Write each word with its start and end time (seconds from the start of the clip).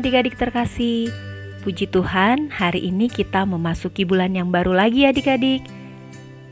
adik-adik 0.00 0.40
terkasih. 0.40 1.12
Puji 1.60 1.84
Tuhan, 1.92 2.48
hari 2.48 2.88
ini 2.88 3.12
kita 3.12 3.44
memasuki 3.44 4.08
bulan 4.08 4.32
yang 4.32 4.48
baru 4.48 4.72
lagi 4.72 5.04
adik-adik. 5.04 5.60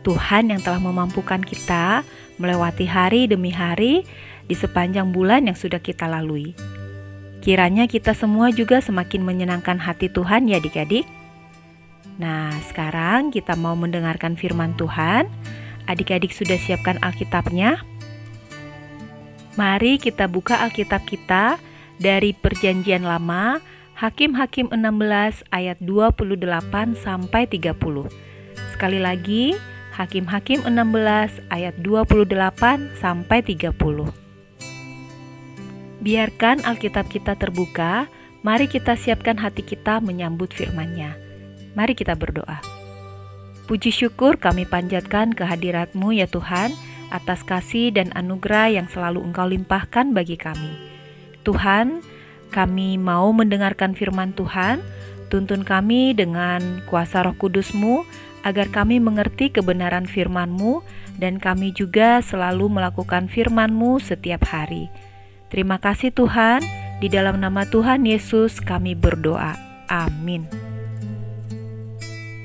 Tuhan 0.05 0.53
yang 0.53 0.61
telah 0.61 0.77
memampukan 0.77 1.41
kita 1.41 2.05
melewati 2.37 2.85
hari 2.85 3.25
demi 3.25 3.49
hari 3.49 4.05
di 4.45 4.53
sepanjang 4.53 5.17
bulan 5.17 5.49
yang 5.49 5.57
sudah 5.57 5.81
kita 5.81 6.05
lalui. 6.05 6.53
Kiranya 7.41 7.89
kita 7.89 8.13
semua 8.13 8.53
juga 8.53 8.85
semakin 8.85 9.25
menyenangkan 9.25 9.81
hati 9.81 10.13
Tuhan 10.13 10.45
ya 10.45 10.61
adik-adik. 10.61 11.09
Nah, 12.21 12.53
sekarang 12.69 13.33
kita 13.33 13.57
mau 13.57 13.73
mendengarkan 13.73 14.37
firman 14.37 14.77
Tuhan. 14.77 15.25
Adik-adik 15.89 16.37
sudah 16.37 16.61
siapkan 16.61 17.01
Alkitabnya? 17.01 17.81
Mari 19.57 19.97
kita 19.97 20.29
buka 20.29 20.61
Alkitab 20.61 21.09
kita 21.09 21.57
dari 21.99 22.35
Perjanjian 22.35 23.05
Lama, 23.05 23.59
Hakim-hakim 23.99 24.71
16 24.71 25.43
ayat 25.51 25.79
28 25.83 26.95
sampai 26.95 27.51
30. 27.51 27.75
Sekali 28.75 29.03
lagi, 29.03 29.59
Hakim-hakim 29.99 30.63
16 30.63 31.43
ayat 31.51 31.75
28 31.83 32.95
sampai 33.03 33.43
30. 33.43 33.75
Biarkan 35.99 36.63
Alkitab 36.63 37.11
kita 37.11 37.35
terbuka, 37.35 38.07
mari 38.47 38.71
kita 38.71 38.95
siapkan 38.95 39.35
hati 39.35 39.67
kita 39.67 39.99
menyambut 39.99 40.55
firman-Nya. 40.55 41.19
Mari 41.75 41.99
kita 41.99 42.15
berdoa. 42.15 42.63
Puji 43.67 43.91
syukur 43.91 44.39
kami 44.39 44.63
panjatkan 44.65 45.35
kehadiratmu 45.35 46.15
ya 46.15 46.31
Tuhan, 46.31 46.71
atas 47.11 47.43
kasih 47.43 47.91
dan 47.91 48.15
anugerah 48.15 48.71
yang 48.79 48.87
selalu 48.87 49.27
Engkau 49.27 49.51
limpahkan 49.51 50.15
bagi 50.15 50.39
kami. 50.39 50.98
Tuhan, 51.49 52.05
kami 52.53 53.01
mau 53.01 53.33
mendengarkan 53.33 53.97
firman 53.97 54.37
Tuhan, 54.37 54.85
tuntun 55.33 55.65
kami 55.65 56.13
dengan 56.13 56.85
kuasa 56.85 57.25
roh 57.25 57.33
kudusmu, 57.41 58.05
agar 58.45 58.69
kami 58.69 59.01
mengerti 59.01 59.49
kebenaran 59.49 60.05
firman-Mu 60.05 60.85
dan 61.17 61.41
kami 61.41 61.73
juga 61.73 62.21
selalu 62.21 62.69
melakukan 62.69 63.33
firman-Mu 63.33 63.97
setiap 63.97 64.45
hari. 64.45 64.93
Terima 65.49 65.81
kasih 65.81 66.13
Tuhan, 66.13 66.61
di 67.01 67.09
dalam 67.09 67.41
nama 67.41 67.65
Tuhan 67.65 68.05
Yesus 68.05 68.61
kami 68.61 68.93
berdoa. 68.93 69.57
Amin. 69.89 70.45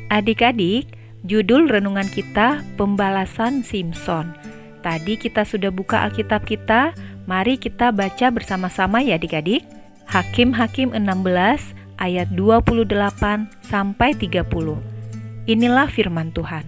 Adik-adik, 0.08 0.95
judul 1.28 1.67
renungan 1.67 2.08
kita 2.08 2.64
Pembalasan 2.80 3.67
Simpson. 3.67 4.32
Tadi 4.80 5.20
kita 5.20 5.44
sudah 5.44 5.72
buka 5.72 6.08
Alkitab 6.08 6.48
kita, 6.48 6.95
mari 7.26 7.56
kita 7.60 7.92
baca 7.94 8.30
bersama-sama 8.34 9.00
ya 9.00 9.16
adik-adik. 9.16 9.64
Hakim-hakim 10.08 10.92
16 10.92 11.74
ayat 11.98 12.28
28 12.36 12.92
sampai 13.64 14.12
30. 14.16 14.48
Inilah 15.48 15.88
firman 15.88 16.32
Tuhan. 16.36 16.68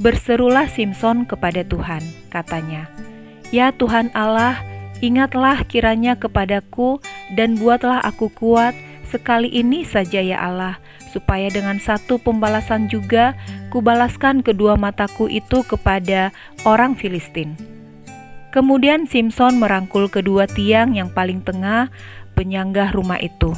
Berserulah 0.00 0.66
Simpson 0.70 1.28
kepada 1.28 1.60
Tuhan, 1.62 2.00
katanya. 2.32 2.88
Ya 3.52 3.74
Tuhan 3.74 4.08
Allah, 4.16 4.58
ingatlah 5.04 5.60
kiranya 5.66 6.16
kepadaku 6.16 7.02
dan 7.36 7.58
buatlah 7.58 8.00
aku 8.02 8.32
kuat 8.32 8.72
sekali 9.10 9.50
ini 9.50 9.82
saja 9.82 10.22
ya 10.22 10.38
Allah 10.38 10.78
supaya 11.10 11.50
dengan 11.50 11.82
satu 11.82 12.22
pembalasan 12.22 12.86
juga 12.86 13.34
kubalaskan 13.74 14.46
kedua 14.46 14.78
mataku 14.78 15.26
itu 15.26 15.66
kepada 15.66 16.30
orang 16.62 16.94
Filistin. 16.94 17.69
Kemudian 18.50 19.06
Simpson 19.06 19.62
merangkul 19.62 20.10
kedua 20.10 20.50
tiang 20.50 20.98
yang 20.98 21.06
paling 21.14 21.38
tengah 21.46 21.86
penyanggah 22.34 22.90
rumah 22.90 23.22
itu. 23.22 23.54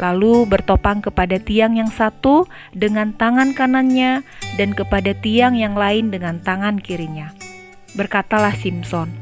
Lalu 0.00 0.48
bertopang 0.48 1.04
kepada 1.04 1.36
tiang 1.36 1.76
yang 1.76 1.92
satu 1.92 2.48
dengan 2.72 3.12
tangan 3.12 3.52
kanannya 3.52 4.24
dan 4.56 4.72
kepada 4.72 5.12
tiang 5.12 5.52
yang 5.52 5.76
lain 5.76 6.08
dengan 6.08 6.40
tangan 6.40 6.80
kirinya. 6.80 7.36
Berkatalah 7.92 8.56
Simpson, 8.56 9.12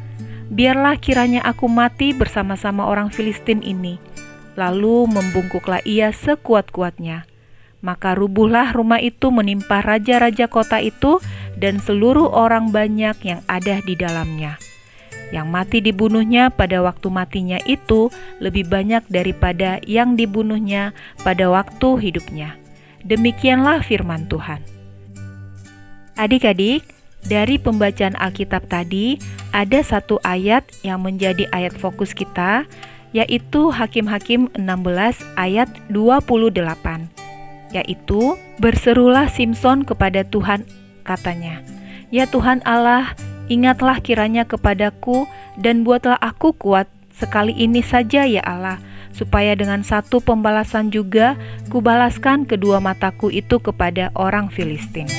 "Biarlah 0.47 0.95
kiranya 1.03 1.43
aku 1.43 1.67
mati 1.67 2.15
bersama-sama 2.15 2.87
orang 2.87 3.11
Filistin 3.11 3.67
ini." 3.67 3.99
Lalu 4.55 5.11
membungkuklah 5.11 5.83
ia 5.83 6.15
sekuat-kuatnya. 6.15 7.27
Maka 7.83 8.15
rubuhlah 8.15 8.71
rumah 8.77 9.03
itu 9.03 9.33
menimpa 9.35 9.83
raja-raja 9.83 10.47
kota 10.47 10.79
itu 10.79 11.19
dan 11.59 11.83
seluruh 11.83 12.31
orang 12.31 12.71
banyak 12.71 13.17
yang 13.27 13.41
ada 13.51 13.81
di 13.83 13.97
dalamnya. 13.97 14.61
Yang 15.31 15.47
mati 15.47 15.79
dibunuhnya 15.79 16.51
pada 16.51 16.83
waktu 16.83 17.07
matinya 17.11 17.59
itu 17.67 18.11
lebih 18.43 18.67
banyak 18.67 19.07
daripada 19.07 19.79
yang 19.87 20.19
dibunuhnya 20.19 20.91
pada 21.23 21.47
waktu 21.51 21.89
hidupnya. 22.03 22.59
Demikianlah 23.07 23.81
firman 23.87 24.27
Tuhan. 24.27 24.61
Adik-adik, 26.19 26.85
dari 27.25 27.61
pembacaan 27.61 28.17
Alkitab 28.17 28.67
tadi 28.69 29.21
ada 29.53 29.81
satu 29.85 30.21
ayat 30.25 30.65
yang 30.83 31.05
menjadi 31.05 31.47
ayat 31.53 31.77
fokus 31.77 32.17
kita, 32.17 32.65
yaitu 33.13 33.71
Hakim-Hakim 33.71 34.51
16 34.57 35.21
ayat 35.37 35.69
28 35.91 37.21
yaitu 37.71 38.35
berserulah 38.59 39.31
Simpson 39.31 39.87
kepada 39.87 40.27
Tuhan 40.27 40.67
katanya, 41.07 41.63
"Ya 42.11 42.27
Tuhan 42.27 42.63
Allah, 42.67 43.15
ingatlah 43.51 43.99
kiranya 43.99 44.47
kepadaku 44.47 45.27
dan 45.59 45.83
buatlah 45.83 46.17
aku 46.23 46.55
kuat 46.55 46.87
sekali 47.11 47.53
ini 47.53 47.83
saja 47.83 48.25
ya 48.25 48.41
Allah, 48.47 48.79
supaya 49.11 49.59
dengan 49.59 49.83
satu 49.83 50.23
pembalasan 50.23 50.95
juga 50.95 51.35
kubalaskan 51.69 52.47
kedua 52.47 52.79
mataku 52.79 53.29
itu 53.29 53.59
kepada 53.59 54.15
orang 54.15 54.49
Filistin." 54.49 55.11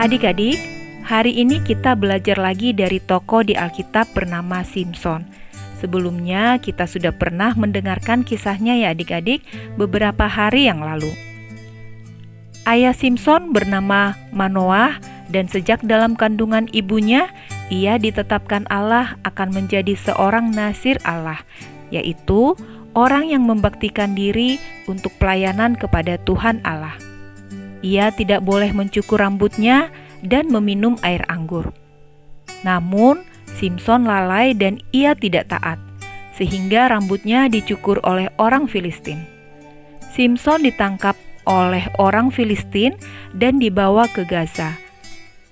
Adik-adik, 0.00 0.56
hari 1.04 1.36
ini 1.36 1.60
kita 1.60 1.92
belajar 1.92 2.40
lagi 2.40 2.72
dari 2.72 3.04
tokoh 3.04 3.44
di 3.44 3.52
Alkitab 3.52 4.16
bernama 4.16 4.64
Simpson. 4.64 5.28
Sebelumnya 5.76 6.56
kita 6.56 6.88
sudah 6.88 7.12
pernah 7.12 7.52
mendengarkan 7.52 8.24
kisahnya 8.24 8.80
ya 8.80 8.96
adik-adik 8.96 9.44
beberapa 9.76 10.24
hari 10.24 10.72
yang 10.72 10.80
lalu. 10.80 11.12
Ayah 12.68 12.92
Simpson 12.92 13.56
bernama 13.56 14.16
Manoah 14.32 15.19
dan 15.30 15.46
sejak 15.46 15.80
dalam 15.86 16.18
kandungan 16.18 16.66
ibunya 16.74 17.30
ia 17.70 17.96
ditetapkan 17.96 18.66
Allah 18.68 19.14
akan 19.22 19.54
menjadi 19.54 19.94
seorang 19.94 20.50
nasir 20.50 20.98
Allah, 21.06 21.38
yaitu 21.94 22.58
orang 22.98 23.30
yang 23.30 23.46
membaktikan 23.46 24.18
diri 24.18 24.58
untuk 24.90 25.14
pelayanan 25.22 25.78
kepada 25.78 26.18
Tuhan 26.26 26.58
Allah. 26.66 26.98
Ia 27.80 28.12
tidak 28.12 28.44
boleh 28.44 28.74
mencukur 28.74 29.22
rambutnya 29.22 29.88
dan 30.20 30.52
meminum 30.52 31.00
air 31.00 31.24
anggur. 31.30 31.72
Namun, 32.66 33.24
Simpson 33.48 34.04
lalai 34.04 34.52
dan 34.52 34.82
ia 34.92 35.16
tidak 35.16 35.48
taat, 35.48 35.80
sehingga 36.36 36.92
rambutnya 36.92 37.48
dicukur 37.48 38.02
oleh 38.04 38.28
orang 38.36 38.68
Filistin. 38.68 39.24
Simpson 40.12 40.66
ditangkap 40.66 41.16
oleh 41.48 41.86
orang 41.96 42.28
Filistin 42.28 42.98
dan 43.32 43.56
dibawa 43.62 44.10
ke 44.10 44.26
Gaza. 44.28 44.89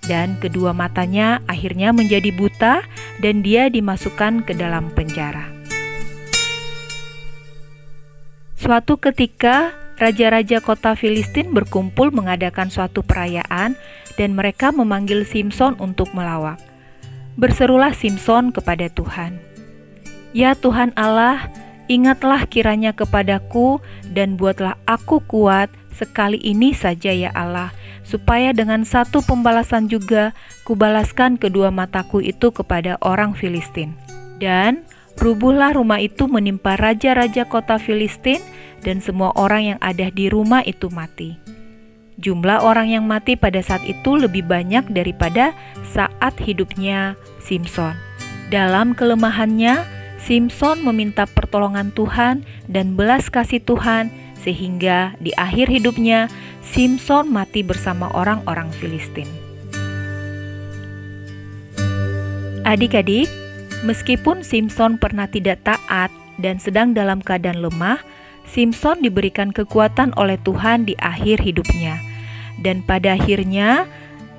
Dan 0.09 0.41
kedua 0.41 0.73
matanya 0.73 1.45
akhirnya 1.45 1.93
menjadi 1.93 2.33
buta 2.33 2.81
dan 3.21 3.45
dia 3.45 3.69
dimasukkan 3.69 4.49
ke 4.49 4.57
dalam 4.57 4.89
penjara. 4.97 5.53
Suatu 8.59 8.99
ketika, 8.99 9.77
raja-raja 10.01 10.59
kota 10.65 10.97
Filistin 10.99 11.55
berkumpul 11.55 12.11
mengadakan 12.11 12.73
suatu 12.73 13.05
perayaan 13.05 13.77
dan 14.19 14.35
mereka 14.35 14.75
memanggil 14.75 15.23
Simpson 15.23 15.79
untuk 15.79 16.11
melawak. 16.17 16.59
Berserulah 17.39 17.95
Simpson 17.95 18.51
kepada 18.51 18.91
Tuhan. 18.91 19.39
Ya 20.35 20.59
Tuhan 20.59 20.91
Allah, 20.99 21.49
ingatlah 21.87 22.45
kiranya 22.51 22.93
kepadaku 22.93 23.79
dan 24.11 24.35
buatlah 24.35 24.75
aku 24.91 25.23
kuat 25.25 25.71
sekali 25.95 26.43
ini 26.43 26.75
saja 26.75 27.15
ya 27.15 27.31
Allah, 27.33 27.71
supaya 28.09 28.57
dengan 28.57 28.89
satu 28.89 29.21
pembalasan 29.21 29.93
juga 29.93 30.33
kubalaskan 30.65 31.37
kedua 31.37 31.69
mataku 31.69 32.25
itu 32.25 32.49
kepada 32.49 32.97
orang 33.05 33.37
Filistin. 33.37 33.93
Dan 34.41 34.89
rubuhlah 35.21 35.77
rumah 35.77 36.01
itu 36.01 36.25
menimpa 36.25 36.81
raja-raja 36.81 37.45
kota 37.45 37.77
Filistin 37.77 38.41
dan 38.81 39.05
semua 39.05 39.37
orang 39.37 39.77
yang 39.77 39.79
ada 39.85 40.09
di 40.09 40.33
rumah 40.33 40.65
itu 40.65 40.89
mati. 40.89 41.37
Jumlah 42.19 42.67
orang 42.67 42.91
yang 42.91 43.05
mati 43.07 43.39
pada 43.39 43.63
saat 43.63 43.87
itu 43.87 44.19
lebih 44.19 44.43
banyak 44.43 44.91
daripada 44.91 45.55
saat 45.87 46.35
hidupnya 46.43 47.15
Simpson. 47.39 47.95
Dalam 48.51 48.97
kelemahannya, 48.97 49.87
Simpson 50.19 50.83
meminta 50.83 51.31
pertolongan 51.31 51.95
Tuhan 51.95 52.43
dan 52.67 52.99
belas 52.99 53.31
kasih 53.31 53.63
Tuhan, 53.63 54.11
sehingga 54.43 55.15
di 55.23 55.31
akhir 55.39 55.71
hidupnya 55.71 56.27
Simpson 56.69 57.33
mati 57.33 57.65
bersama 57.65 58.13
orang-orang 58.13 58.69
Filistin. 58.77 59.25
Adik-adik, 62.69 63.25
meskipun 63.89 64.45
Simpson 64.45 65.01
pernah 65.01 65.25
tidak 65.25 65.65
taat 65.65 66.13
dan 66.37 66.61
sedang 66.61 66.93
dalam 66.93 67.25
keadaan 67.25 67.65
lemah, 67.65 68.05
Simpson 68.45 69.01
diberikan 69.01 69.49
kekuatan 69.49 70.13
oleh 70.21 70.37
Tuhan 70.45 70.85
di 70.85 70.93
akhir 71.01 71.41
hidupnya. 71.41 71.97
Dan 72.61 72.85
pada 72.85 73.17
akhirnya, 73.17 73.89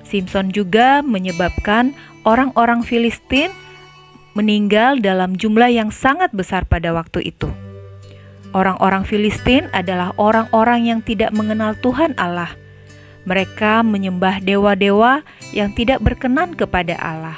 Simpson 0.05 0.53
juga 0.53 1.01
menyebabkan 1.01 1.97
orang-orang 2.29 2.85
Filistin 2.85 3.49
meninggal 4.37 5.01
dalam 5.01 5.33
jumlah 5.33 5.73
yang 5.73 5.89
sangat 5.89 6.29
besar 6.29 6.69
pada 6.69 6.93
waktu 6.93 7.33
itu. 7.33 7.49
Orang-orang 8.49 9.05
Filistin 9.05 9.69
adalah 9.77 10.09
orang-orang 10.17 10.89
yang 10.89 10.99
tidak 11.05 11.29
mengenal 11.37 11.77
Tuhan 11.77 12.17
Allah. 12.17 12.49
Mereka 13.29 13.85
menyembah 13.85 14.41
dewa-dewa 14.41 15.21
yang 15.53 15.69
tidak 15.77 16.01
berkenan 16.01 16.57
kepada 16.57 16.97
Allah. 16.97 17.37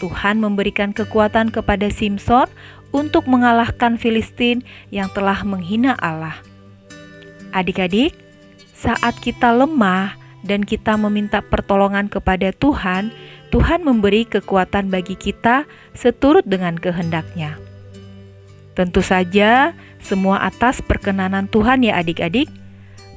Tuhan 0.00 0.40
memberikan 0.40 0.96
kekuatan 0.96 1.52
kepada 1.52 1.92
Simpson 1.92 2.48
untuk 2.94 3.28
mengalahkan 3.28 4.00
Filistin 4.00 4.64
yang 4.88 5.12
telah 5.12 5.44
menghina 5.44 5.92
Allah. 6.00 6.40
Adik-adik, 7.52 8.16
saat 8.72 9.12
kita 9.20 9.52
lemah 9.52 10.16
dan 10.46 10.64
kita 10.64 10.96
meminta 10.96 11.44
pertolongan 11.44 12.08
kepada 12.08 12.54
Tuhan, 12.56 13.12
Tuhan 13.52 13.84
memberi 13.84 14.24
kekuatan 14.24 14.88
bagi 14.88 15.18
kita 15.20 15.68
seturut 15.92 16.48
dengan 16.48 16.80
kehendaknya. 16.80 17.67
Tentu 18.78 19.02
saja, 19.02 19.74
semua 19.98 20.46
atas 20.46 20.78
perkenanan 20.78 21.50
Tuhan 21.50 21.82
ya 21.82 21.98
adik-adik. 21.98 22.46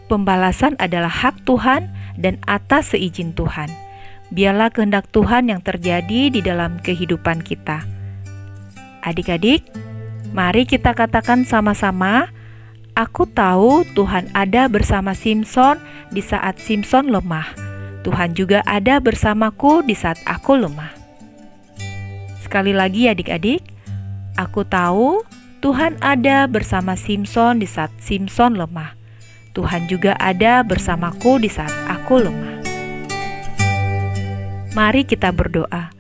Pembalasan 0.09 0.73
adalah 0.81 1.13
hak 1.13 1.45
Tuhan 1.45 1.93
dan 2.17 2.41
atas 2.49 2.97
seizin 2.97 3.37
Tuhan. 3.37 3.69
Biarlah 4.33 4.73
kehendak 4.73 5.05
Tuhan 5.13 5.53
yang 5.53 5.61
terjadi 5.61 6.33
di 6.33 6.41
dalam 6.41 6.81
kehidupan 6.81 7.45
kita. 7.45 7.85
Adik-adik, 9.05 9.61
mari 10.33 10.65
kita 10.65 10.97
katakan 10.97 11.45
sama-sama, 11.45 12.33
Aku 12.91 13.23
tahu 13.23 13.87
Tuhan 13.95 14.27
ada 14.35 14.67
bersama 14.67 15.15
Simpson 15.15 15.79
di 16.11 16.19
saat 16.19 16.59
Simpson 16.59 17.07
lemah 17.07 17.71
Tuhan 18.01 18.33
juga 18.33 18.65
ada 18.65 18.97
bersamaku 18.97 19.85
di 19.85 19.93
saat 19.93 20.17
aku 20.25 20.57
lemah. 20.57 20.89
Sekali 22.41 22.73
lagi 22.73 23.07
adik-adik, 23.07 23.61
aku 24.35 24.65
tahu 24.65 25.21
Tuhan 25.61 25.93
ada 26.01 26.49
bersama 26.49 26.97
Simpson 26.97 27.61
di 27.61 27.69
saat 27.69 27.93
Simpson 28.01 28.57
lemah. 28.57 28.97
Tuhan 29.53 29.85
juga 29.85 30.17
ada 30.17 30.65
bersamaku 30.65 31.37
di 31.37 31.53
saat 31.53 31.69
aku 31.85 32.17
lemah. 32.17 32.57
Mari 34.73 35.05
kita 35.05 35.29
berdoa. 35.29 35.93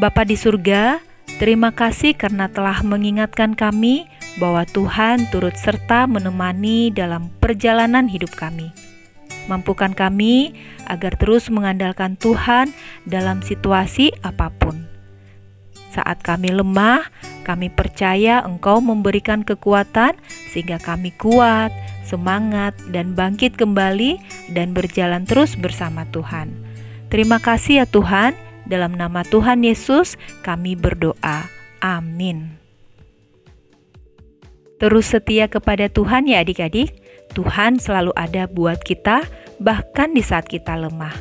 Bapa 0.00 0.24
di 0.24 0.32
surga, 0.32 0.96
terima 1.36 1.76
kasih 1.76 2.16
karena 2.16 2.48
telah 2.48 2.80
mengingatkan 2.80 3.52
kami 3.52 4.08
bahwa 4.40 4.64
Tuhan 4.64 5.28
turut 5.28 5.60
serta 5.60 6.08
menemani 6.08 6.88
dalam 6.88 7.28
perjalanan 7.36 8.08
hidup 8.08 8.32
kami. 8.32 8.72
Mampukan 9.44 9.92
kami 9.92 10.56
agar 10.88 11.20
terus 11.20 11.52
mengandalkan 11.52 12.16
Tuhan 12.16 12.72
dalam 13.04 13.44
situasi 13.44 14.08
apa 14.24 14.48
pun. 14.56 14.88
Saat 15.92 16.24
kami 16.24 16.48
lemah, 16.48 17.04
kami 17.42 17.68
percaya 17.68 18.40
Engkau 18.46 18.78
memberikan 18.78 19.42
kekuatan 19.42 20.16
sehingga 20.50 20.78
kami 20.78 21.10
kuat, 21.18 21.74
semangat, 22.06 22.72
dan 22.94 23.12
bangkit 23.12 23.58
kembali 23.58 24.18
dan 24.54 24.72
berjalan 24.72 25.26
terus 25.26 25.58
bersama 25.58 26.06
Tuhan. 26.14 26.54
Terima 27.12 27.36
kasih 27.42 27.84
ya 27.84 27.86
Tuhan, 27.86 28.32
dalam 28.66 28.94
nama 28.94 29.26
Tuhan 29.26 29.66
Yesus 29.66 30.16
kami 30.46 30.78
berdoa. 30.78 31.50
Amin. 31.82 32.56
Terus 34.82 35.14
setia 35.14 35.46
kepada 35.46 35.86
Tuhan 35.86 36.26
ya 36.26 36.42
adik-adik. 36.42 36.98
Tuhan 37.32 37.78
selalu 37.78 38.12
ada 38.18 38.50
buat 38.50 38.82
kita, 38.82 39.24
bahkan 39.62 40.12
di 40.12 40.20
saat 40.20 40.50
kita 40.50 40.74
lemah. 40.74 41.14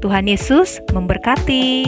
Tuhan 0.00 0.26
Yesus 0.26 0.82
memberkati. 0.90 1.84